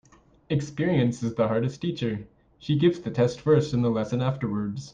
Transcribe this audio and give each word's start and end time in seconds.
Experience 0.49 1.21
is 1.21 1.35
the 1.35 1.47
hardest 1.47 1.79
teacher. 1.79 2.25
She 2.57 2.75
gives 2.75 2.99
the 3.01 3.11
test 3.11 3.39
first 3.39 3.71
and 3.71 3.83
the 3.85 3.91
lesson 3.91 4.19
afterwards. 4.19 4.89